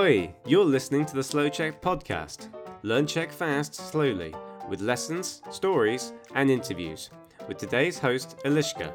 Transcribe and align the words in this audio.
Ahoy! 0.00 0.34
You're 0.46 0.64
listening 0.64 1.04
to 1.06 1.14
the 1.14 1.22
Slow 1.22 1.50
Check 1.50 1.82
podcast. 1.82 2.48
Learn 2.82 3.06
Czech 3.06 3.32
fast, 3.32 3.74
slowly, 3.74 4.34
with 4.70 4.80
lessons, 4.80 5.42
stories, 5.50 6.14
and 6.34 6.50
interviews. 6.50 7.10
With 7.46 7.58
today's 7.58 7.98
host, 7.98 8.38
Eliška. 8.44 8.94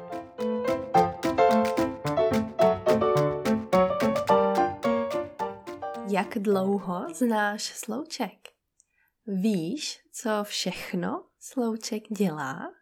Jak 6.08 6.38
dlouho 6.38 7.06
znáš 7.14 7.62
slouček? 7.62 8.48
Víš, 9.26 10.00
co 10.12 10.44
všechno 10.44 11.24
slouček 11.40 12.02
dělá? 12.08 12.72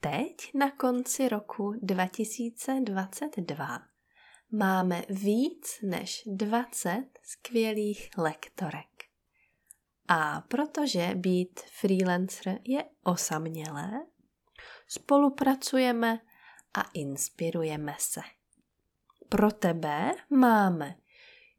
Teď 0.00 0.50
na 0.54 0.70
konci 0.70 1.28
roku 1.28 1.74
2022 1.82 3.87
máme 4.52 5.02
víc 5.08 5.78
než 5.82 6.22
20 6.26 7.04
skvělých 7.22 8.10
lektorek. 8.18 8.88
A 10.08 10.40
protože 10.40 11.10
být 11.14 11.60
freelancer 11.60 12.58
je 12.64 12.84
osamělé, 13.02 13.90
spolupracujeme 14.86 16.20
a 16.74 16.82
inspirujeme 16.94 17.94
se. 17.98 18.20
Pro 19.28 19.52
tebe 19.52 20.10
máme 20.30 20.96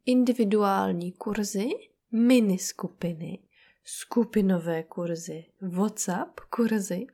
individuální 0.06 1.12
kurzy, 1.12 1.68
mini 2.12 2.58
skupiny, 2.58 3.38
skupinové 3.84 4.82
kurzy, 4.82 5.44
WhatsApp 5.60 6.40
kurzy, 6.40 7.06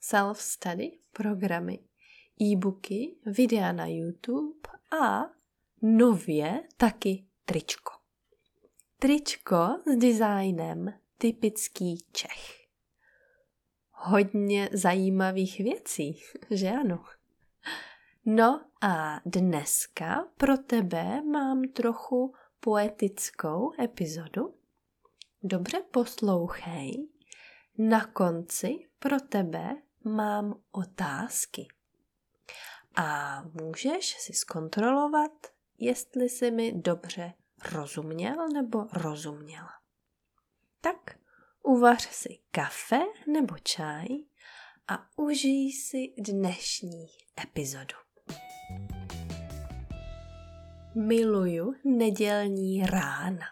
self-study 0.00 0.90
programy, 1.12 1.78
e-booky, 2.42 3.16
videa 3.26 3.72
na 3.72 3.86
YouTube 3.86 4.68
a 5.02 5.30
nově 5.82 6.62
taky 6.76 7.24
tričko. 7.44 7.92
Tričko 8.98 9.68
s 9.86 9.96
designem 9.96 10.92
typický 11.18 12.04
Čech. 12.12 12.68
Hodně 13.90 14.68
zajímavých 14.72 15.58
věcí, 15.58 16.20
že 16.50 16.70
ano? 16.70 17.04
No 18.24 18.64
a 18.82 19.20
dneska 19.26 20.28
pro 20.36 20.58
tebe 20.58 21.22
mám 21.22 21.62
trochu 21.62 22.34
poetickou 22.60 23.72
epizodu. 23.82 24.54
Dobře 25.42 25.82
poslouchej. 25.90 27.08
Na 27.78 28.06
konci 28.06 28.78
pro 28.98 29.20
tebe 29.20 29.76
mám 30.04 30.54
otázky. 30.72 31.68
A 33.00 33.42
můžeš 33.42 34.16
si 34.20 34.32
zkontrolovat, 34.32 35.46
jestli 35.78 36.28
jsi 36.28 36.50
mi 36.50 36.72
dobře 36.72 37.32
rozuměl 37.72 38.48
nebo 38.48 38.86
rozuměla. 38.92 39.70
Tak 40.80 41.18
uvař 41.62 42.08
si 42.10 42.38
kafe 42.50 43.00
nebo 43.26 43.58
čaj 43.58 44.06
a 44.88 45.18
užij 45.18 45.72
si 45.72 46.14
dnešní 46.18 47.06
epizodu. 47.42 47.96
Miluju 50.94 51.74
nedělní 51.84 52.86
rána. 52.86 53.46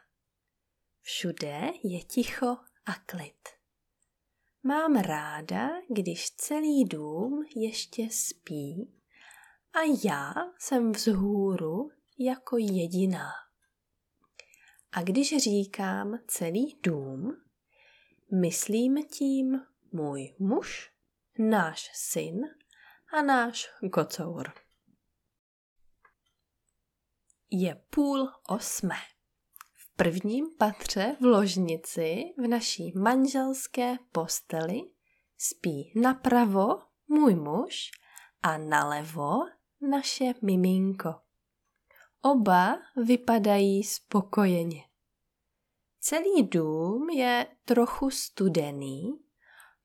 Všude 1.00 1.70
je 1.82 2.04
ticho 2.04 2.56
a 2.86 2.94
klid. 3.06 3.48
Mám 4.62 4.96
ráda, 4.96 5.70
když 5.88 6.30
celý 6.30 6.84
dům 6.84 7.44
ještě 7.56 8.08
spí 8.10 8.95
a 9.76 9.80
já 10.04 10.34
jsem 10.58 10.92
vzhůru 10.92 11.90
jako 12.18 12.56
jediná. 12.56 13.30
A 14.92 15.02
když 15.02 15.36
říkám 15.36 16.18
celý 16.26 16.78
dům, 16.82 17.36
myslím 18.40 19.06
tím 19.08 19.60
můj 19.92 20.34
muž, 20.38 20.92
náš 21.38 21.90
syn 21.94 22.40
a 23.12 23.22
náš 23.22 23.68
kocour. 23.92 24.52
Je 27.50 27.82
půl 27.90 28.28
osmé. 28.48 28.96
V 29.74 29.96
prvním 29.96 30.46
patře 30.58 31.16
v 31.20 31.24
ložnici 31.24 32.34
v 32.38 32.48
naší 32.48 32.92
manželské 32.98 33.96
posteli 34.12 34.80
spí 35.38 35.92
napravo 35.96 36.66
můj 37.08 37.34
muž 37.34 37.90
a 38.42 38.58
nalevo 38.58 39.55
naše 39.80 40.24
miminko. 40.42 41.14
Oba 42.22 42.78
vypadají 43.06 43.84
spokojeně. 43.84 44.84
Celý 46.00 46.42
dům 46.42 47.10
je 47.10 47.46
trochu 47.64 48.10
studený, 48.10 49.20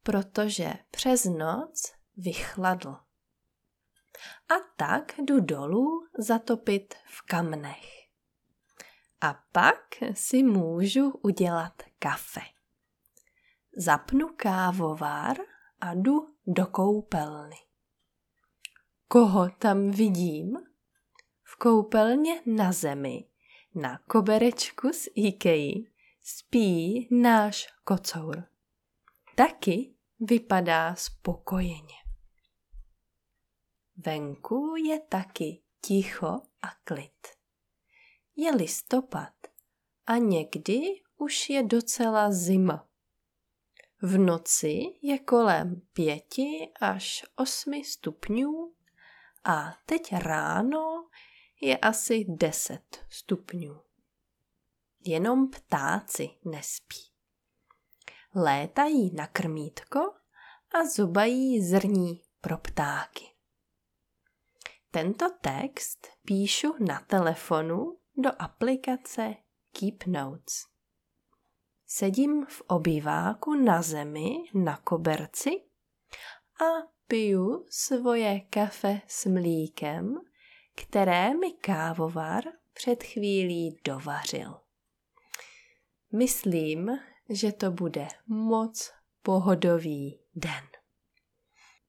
protože 0.04 0.74
přes 0.92 1.26
noc 1.26 1.94
vychladl. 2.18 2.96
A 4.50 4.56
tak 4.78 5.18
jdu 5.18 5.40
dolů 5.40 6.08
zatopit 6.18 6.94
v 7.06 7.22
kamnech. 7.22 8.02
A 9.22 9.34
pak 9.52 9.80
si 10.14 10.44
můžu 10.44 11.10
udělat 11.10 11.84
kafe. 12.00 12.42
Zapnu 13.78 14.28
kávovár 14.36 15.38
a 15.82 15.94
jdu 15.94 16.36
do 16.48 16.66
koupelny. 16.66 17.56
Koho 19.12 19.50
tam 19.50 19.92
vidím? 19.92 20.58
V 21.44 21.56
koupelně 21.56 22.42
na 22.46 22.72
zemi, 22.72 23.26
na 23.76 23.98
koberečku 23.98 24.94
z 24.94 25.08
Ikei, 25.16 25.92
spí 26.24 27.08
náš 27.12 27.68
kocour. 27.84 28.44
Taky 29.36 29.94
vypadá 30.20 30.96
spokojeně. 30.96 31.96
Venku 33.98 34.76
je 34.76 35.00
taky 35.00 35.62
ticho 35.82 36.42
a 36.62 36.68
klid. 36.84 37.28
Je 38.36 38.56
listopad 38.56 39.34
a 40.06 40.18
někdy 40.18 40.82
už 41.18 41.50
je 41.50 41.64
docela 41.64 42.32
zima. 42.32 42.88
V 44.02 44.18
noci 44.18 44.80
je 45.02 45.20
kolem 45.20 45.82
pěti 45.94 46.72
až 46.82 47.26
osmi 47.36 47.84
stupňů 47.84 48.74
a 49.44 49.78
teď 49.86 50.14
ráno 50.14 51.10
je 51.62 51.78
asi 51.78 52.26
10 52.30 53.06
stupňů. 53.10 53.82
Jenom 55.06 55.50
ptáci 55.50 56.30
nespí. 56.46 56.98
Létají 58.36 59.16
na 59.16 59.28
krmítko 59.28 60.00
a 60.76 60.86
zubají 60.96 61.62
zrní 61.66 62.22
pro 62.42 62.58
ptáky. 62.58 63.26
Tento 64.92 65.30
text 65.42 66.08
píšu 66.26 66.76
na 66.84 67.00
telefonu 67.00 67.98
do 68.18 68.30
aplikace 68.40 69.36
Keep 69.72 70.04
Notes. 70.06 70.72
Sedím 71.88 72.46
v 72.46 72.62
obýváku 72.62 73.56
na 73.56 73.82
zemi 73.82 74.36
na 74.54 74.78
koberci 74.78 75.50
a 76.62 76.88
piju 77.12 77.66
svoje 77.70 78.40
kafe 78.40 79.02
s 79.08 79.26
mlíkem, 79.26 80.16
které 80.76 81.34
mi 81.34 81.52
kávovar 81.52 82.44
před 82.74 83.04
chvílí 83.04 83.80
dovařil. 83.84 84.60
Myslím, 86.12 86.92
že 87.30 87.52
to 87.52 87.72
bude 87.72 88.08
moc 88.28 88.92
pohodový 89.24 90.20
den. 90.36 90.64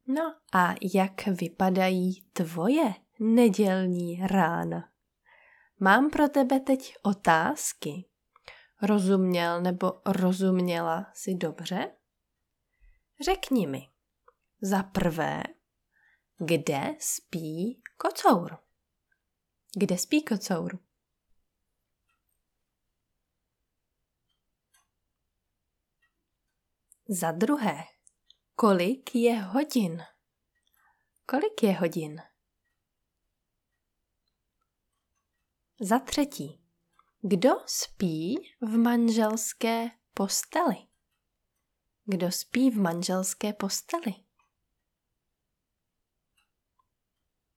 No 0.06 0.34
a 0.52 0.74
jak 0.94 1.26
vypadají 1.26 2.24
tvoje 2.32 2.94
nedělní 3.20 4.26
rána? 4.26 4.88
Mám 5.80 6.10
pro 6.10 6.28
tebe 6.28 6.60
teď 6.60 6.94
otázky. 7.02 8.04
Rozuměl 8.82 9.62
nebo 9.62 9.92
rozuměla 10.06 11.10
si 11.14 11.34
dobře? 11.34 11.90
Řekni 13.24 13.66
mi. 13.66 13.91
Za 14.64 14.82
prvé, 14.82 15.42
kde 16.38 16.96
spí 17.00 17.82
kocour? 17.96 18.58
Kde 19.76 19.98
spí 19.98 20.24
kocour? 20.24 20.78
Za 27.08 27.32
druhé, 27.32 27.84
kolik 28.54 29.14
je 29.14 29.40
hodin? 29.40 30.02
Kolik 31.26 31.62
je 31.62 31.72
hodin? 31.72 32.22
Za 35.80 35.98
třetí, 35.98 36.64
kdo 37.20 37.50
spí 37.66 38.34
v 38.60 38.78
manželské 38.78 39.90
posteli? 40.14 40.76
Kdo 42.04 42.32
spí 42.32 42.70
v 42.70 42.76
manželské 42.76 43.52
posteli? 43.52 44.21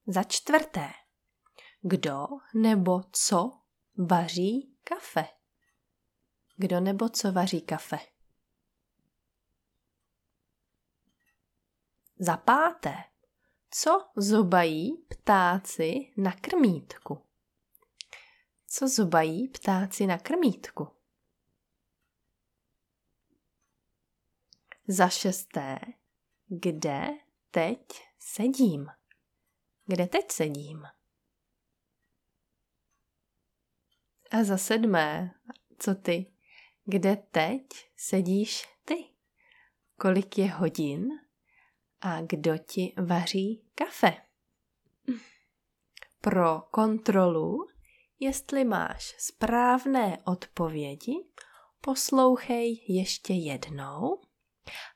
Za 0.08 0.24
čtvrté, 0.24 0.90
kdo 1.82 2.28
nebo 2.54 3.02
co 3.12 3.52
vaří 3.98 4.78
kafe? 4.84 5.28
Kdo 6.56 6.80
nebo 6.80 7.10
co 7.10 7.32
vaří 7.32 7.62
kafe? 7.62 7.98
Za 12.20 12.38
páté, 12.38 13.04
co 13.70 14.10
zubají 14.18 14.98
ptáci 14.98 16.14
na 16.18 16.32
krmítku? 16.32 17.26
Co 18.68 18.88
zubají 18.88 19.48
ptáci 19.48 20.08
na 20.08 20.18
krmítku? 20.18 20.88
Za 24.88 25.10
šesté, 25.10 25.80
kde 26.48 27.08
teď 27.52 27.80
sedím? 28.20 28.88
Kde 29.86 30.08
teď 30.08 30.32
sedím? 30.32 30.84
A 34.32 34.44
za 34.44 34.58
sedmé, 34.58 35.32
co 35.80 35.96
ty? 35.96 36.34
Kde 36.86 37.16
teď 37.16 37.62
sedíš 37.98 38.66
ty? 38.86 38.96
Kolik 40.00 40.38
je 40.38 40.52
hodin? 40.52 41.08
A 42.02 42.22
kdo 42.22 42.58
ti 42.58 42.94
vaří 43.08 43.66
kafe? 43.76 44.18
Pro 46.22 46.62
kontrolu, 46.62 47.68
jestli 48.20 48.64
máš 48.64 49.16
správné 49.20 50.18
odpovědi, 50.26 51.14
poslouchej 51.82 52.86
ještě 52.88 53.34
jednou 53.34 54.22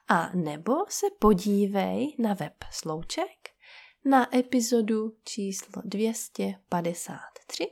a 0.08 0.30
nebo 0.30 0.74
se 0.90 1.06
podívej 1.20 2.16
na 2.20 2.34
web 2.34 2.54
Slouček 2.72 3.59
na 4.06 4.36
epizodu 4.36 5.18
číslo 5.24 5.82
253 5.86 7.68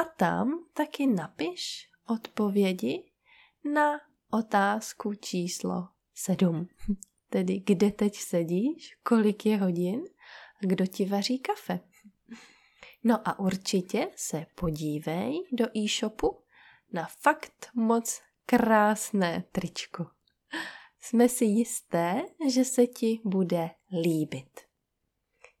a 0.00 0.04
tam 0.04 0.64
taky 0.72 1.06
napiš 1.06 1.88
odpovědi 2.06 3.12
na 3.74 4.00
otázku 4.30 5.14
číslo 5.14 5.88
7. 6.14 6.68
Tedy 7.28 7.60
kde 7.66 7.90
teď 7.90 8.16
sedíš, 8.16 8.96
kolik 9.02 9.46
je 9.46 9.56
hodin 9.56 10.00
a 10.56 10.66
kdo 10.66 10.86
ti 10.86 11.04
vaří 11.04 11.38
kafe. 11.38 11.80
No 13.04 13.28
a 13.28 13.38
určitě 13.38 14.10
se 14.16 14.46
podívej 14.54 15.32
do 15.52 15.66
e-shopu 15.76 16.42
na 16.92 17.06
fakt 17.20 17.70
moc 17.74 18.20
krásné 18.46 19.44
tričko. 19.52 20.06
Jsme 21.00 21.28
si 21.28 21.44
jisté, 21.44 22.22
že 22.48 22.64
se 22.64 22.86
ti 22.86 23.20
bude 23.24 23.70
líbit. 24.02 24.49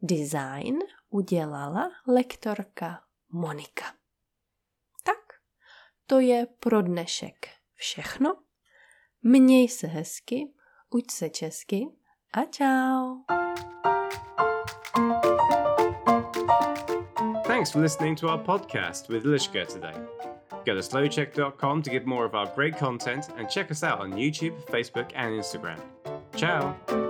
Design 0.02 0.78
udělala 1.10 1.90
lektorka 2.06 3.02
Monika. 3.32 3.84
Tak, 5.04 5.18
to 6.06 6.20
je 6.20 6.46
pro 6.60 6.82
dnešek 6.82 7.48
všechno. 7.74 8.36
Měj 9.22 9.68
se 9.68 9.86
hezky, 9.86 10.52
uč 10.90 11.10
se 11.10 11.30
česky 11.30 11.86
a 12.32 12.44
čau. 12.44 13.16
Thanks 17.46 17.70
for 17.72 17.82
listening 17.82 18.20
to 18.20 18.28
our 18.28 18.38
podcast 18.38 19.08
with 19.08 19.24
Lishka 19.24 19.66
today. 19.66 19.94
Go 20.64 20.74
to 20.74 20.82
slowcheck.com 20.82 21.82
to 21.82 21.90
get 21.90 22.06
more 22.06 22.24
of 22.24 22.34
our 22.34 22.46
great 22.54 22.78
content 22.78 23.28
and 23.36 23.48
check 23.50 23.70
us 23.70 23.82
out 23.82 24.00
on 24.00 24.12
YouTube, 24.12 24.54
Facebook, 24.70 25.10
and 25.14 25.34
Instagram. 25.34 25.80
Ciao! 26.36 27.09